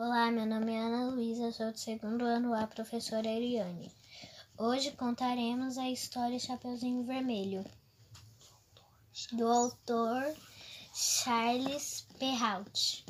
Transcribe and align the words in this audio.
Olá, 0.00 0.30
meu 0.30 0.46
nome 0.46 0.72
é 0.72 0.78
Ana 0.78 1.10
Luísa, 1.10 1.50
sou 1.50 1.72
do 1.72 1.76
segundo 1.76 2.24
ano 2.24 2.54
A, 2.54 2.68
professora 2.68 3.26
Eliane. 3.26 3.90
Hoje 4.56 4.92
contaremos 4.92 5.76
a 5.76 5.90
história 5.90 6.38
Chapeuzinho 6.38 7.02
Vermelho, 7.02 7.64
do 9.32 9.48
autor 9.48 10.22
Charles 10.94 12.06
Perrault. 12.16 13.04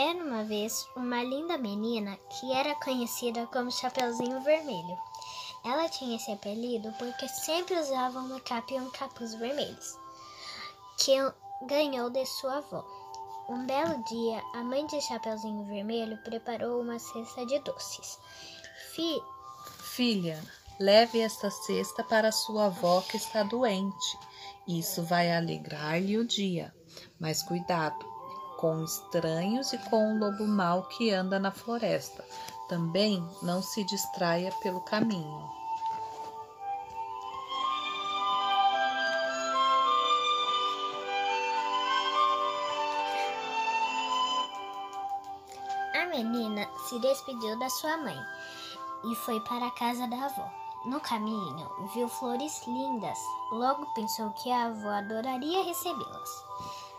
Era 0.00 0.24
uma 0.24 0.42
vez 0.44 0.88
uma 0.96 1.22
linda 1.22 1.58
menina 1.58 2.16
que 2.30 2.50
era 2.54 2.74
conhecida 2.76 3.46
como 3.48 3.70
Chapeuzinho 3.70 4.40
Vermelho. 4.40 4.98
Ela 5.62 5.90
tinha 5.90 6.16
esse 6.16 6.32
apelido 6.32 6.90
porque 6.98 7.28
sempre 7.28 7.78
usava 7.78 8.18
uma 8.20 8.40
capa 8.40 8.72
e 8.72 8.80
um 8.80 8.90
capuz 8.92 9.34
vermelhos, 9.34 9.98
que 10.96 11.12
ganhou 11.66 12.08
de 12.08 12.24
sua 12.24 12.56
avó. 12.56 12.82
Um 13.46 13.66
belo 13.66 14.02
dia, 14.04 14.42
a 14.54 14.64
mãe 14.64 14.86
de 14.86 15.02
Chapeuzinho 15.02 15.66
Vermelho 15.66 16.16
preparou 16.24 16.80
uma 16.80 16.98
cesta 16.98 17.44
de 17.44 17.58
doces. 17.58 18.18
Fi... 18.94 19.22
Filha, 19.82 20.42
leve 20.78 21.20
esta 21.20 21.50
cesta 21.50 22.02
para 22.02 22.32
sua 22.32 22.68
avó 22.68 23.02
que 23.02 23.18
está 23.18 23.42
doente. 23.42 24.18
Isso 24.66 25.02
vai 25.02 25.30
alegrar-lhe 25.30 26.16
o 26.16 26.26
dia. 26.26 26.74
Mas 27.18 27.42
cuidado, 27.42 28.19
com 28.60 28.84
estranhos 28.84 29.72
e 29.72 29.78
com 29.78 30.12
o 30.12 30.18
lobo 30.18 30.46
mau 30.46 30.82
que 30.82 31.10
anda 31.10 31.38
na 31.38 31.50
floresta. 31.50 32.22
Também 32.68 33.26
não 33.42 33.62
se 33.62 33.82
distraia 33.84 34.52
pelo 34.62 34.80
caminho. 34.82 35.48
A 45.94 46.06
menina 46.10 46.68
se 46.88 46.98
despediu 47.00 47.58
da 47.58 47.68
sua 47.70 47.96
mãe 47.96 48.18
e 49.10 49.14
foi 49.16 49.40
para 49.40 49.66
a 49.66 49.70
casa 49.70 50.06
da 50.06 50.26
avó. 50.26 50.48
No 50.84 51.00
caminho, 51.00 51.68
viu 51.94 52.08
flores 52.08 52.62
lindas. 52.66 53.18
Logo 53.52 53.86
pensou 53.94 54.30
que 54.30 54.50
a 54.50 54.66
avó 54.66 54.90
adoraria 54.90 55.64
recebê-las. 55.64 56.49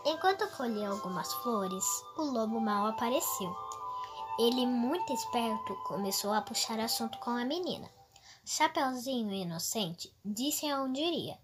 Enquanto 0.04 0.48
colhia 0.56 0.88
algumas 0.88 1.32
flores, 1.34 1.84
o 2.16 2.22
lobo 2.22 2.60
mal 2.60 2.86
apareceu. 2.86 3.54
Ele, 4.38 4.66
muito 4.66 5.12
esperto, 5.12 5.74
começou 5.84 6.32
a 6.32 6.42
puxar 6.42 6.80
assunto 6.80 7.18
com 7.18 7.30
a 7.30 7.44
menina. 7.44 7.88
Chapeuzinho 8.44 9.32
inocente 9.32 10.12
disse 10.24 10.68
aonde 10.68 11.00
iria, 11.00 11.38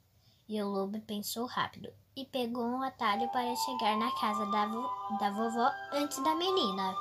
e 0.48 0.60
o 0.60 0.68
lobo 0.68 1.00
pensou 1.02 1.46
rápido 1.46 1.92
e 2.16 2.24
pegou 2.24 2.64
um 2.64 2.82
atalho 2.82 3.28
para 3.28 3.54
chegar 3.54 3.96
na 3.96 4.10
casa 4.18 4.44
da, 4.46 4.66
vo 4.66 4.90
da 5.20 5.30
vovó 5.30 5.70
antes 5.92 6.20
da 6.24 6.34
menina. 6.34 6.92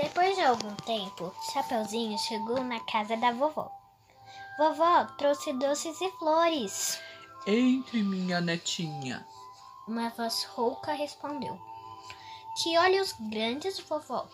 Depois 0.00 0.36
de 0.36 0.42
algum 0.42 0.72
tempo, 0.76 1.34
Chapeuzinho 1.52 2.16
chegou 2.20 2.62
na 2.62 2.78
casa 2.78 3.16
da 3.16 3.32
vovó. 3.32 3.68
Vovó, 4.56 5.04
trouxe 5.18 5.52
doces 5.54 6.00
e 6.00 6.08
flores. 6.12 7.00
Entre, 7.44 8.00
minha 8.04 8.40
netinha. 8.40 9.26
Uma 9.88 10.10
voz 10.10 10.44
rouca 10.54 10.92
respondeu. 10.92 11.58
Que 12.62 12.78
olhos 12.78 13.12
grandes, 13.18 13.80
vovó. 13.80 14.28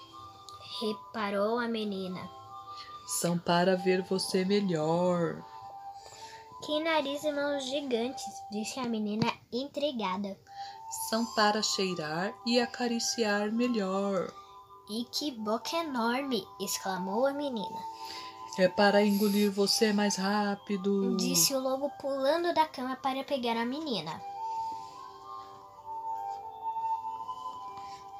Reparou 0.82 1.58
a 1.58 1.66
menina. 1.66 2.20
São 3.06 3.38
para 3.38 3.74
ver 3.74 4.02
você 4.02 4.44
melhor. 4.44 5.42
Que 6.62 6.78
nariz 6.84 7.24
e 7.24 7.32
mãos 7.32 7.64
gigantes, 7.64 8.22
disse 8.50 8.80
a 8.80 8.84
menina 8.84 9.32
intrigada. 9.50 10.38
São 11.08 11.24
para 11.34 11.62
cheirar 11.62 12.34
e 12.44 12.60
acariciar 12.60 13.50
melhor. 13.50 14.43
E 14.88 15.04
que 15.04 15.30
boca 15.30 15.76
enorme! 15.76 16.46
exclamou 16.60 17.26
a 17.26 17.32
menina. 17.32 17.78
É 18.58 18.68
para 18.68 19.02
engolir 19.02 19.50
você 19.50 19.92
mais 19.92 20.16
rápido. 20.16 21.16
Disse 21.16 21.54
o 21.54 21.58
lobo 21.58 21.90
pulando 22.00 22.54
da 22.54 22.66
cama 22.66 22.94
para 22.96 23.24
pegar 23.24 23.56
a 23.56 23.64
menina. 23.64 24.20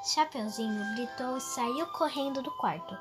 Chapeuzinho 0.03 0.95
gritou 0.97 1.37
e 1.37 1.41
saiu 1.41 1.87
correndo 1.87 2.43
do 2.43 2.51
quarto. 2.51 2.97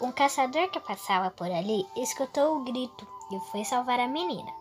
Um 0.00 0.10
caçador 0.10 0.70
que 0.70 0.80
passava 0.80 1.30
por 1.30 1.50
ali 1.50 1.86
escutou 1.96 2.56
o 2.56 2.64
grito 2.64 3.06
e 3.30 3.38
foi 3.50 3.64
salvar 3.64 4.00
a 4.00 4.08
menina. 4.08 4.52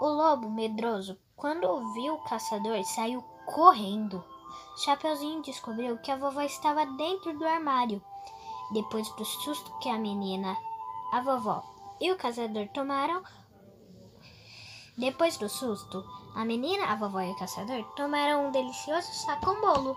O 0.00 0.06
lobo, 0.06 0.50
medroso, 0.50 1.18
quando 1.34 1.64
ouviu 1.64 2.14
o 2.14 2.22
caçador, 2.22 2.84
saiu 2.84 3.22
correndo. 3.46 4.22
Chapeuzinho 4.76 5.42
descobriu 5.42 5.98
que 5.98 6.10
a 6.10 6.16
vovó 6.16 6.42
estava 6.42 6.84
dentro 6.84 7.36
do 7.38 7.46
armário. 7.46 8.02
Depois 8.72 9.08
do 9.16 9.24
susto 9.24 9.72
que 9.80 9.88
a 9.88 9.98
menina, 9.98 10.56
a 11.12 11.20
vovó 11.20 11.62
e 12.00 12.12
o 12.12 12.16
caçador 12.16 12.68
tomaram, 12.68 13.22
depois 14.96 15.36
do 15.36 15.48
susto, 15.48 16.04
a 16.34 16.44
menina, 16.44 16.86
a 16.86 16.96
vovó 16.96 17.20
e 17.20 17.30
o 17.30 17.36
caçador 17.36 17.84
tomaram 17.94 18.48
um 18.48 18.50
delicioso 18.50 19.08
com 19.44 19.60
bolo. 19.60 19.96